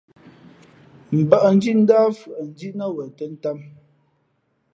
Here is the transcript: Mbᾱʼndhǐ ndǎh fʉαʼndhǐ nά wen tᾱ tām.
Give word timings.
Mbᾱʼndhǐ 1.19 1.71
ndǎh 1.81 2.07
fʉαʼndhǐ 2.19 2.67
nά 2.77 2.85
wen 2.95 3.09
tᾱ 3.17 3.25
tām. 3.41 3.59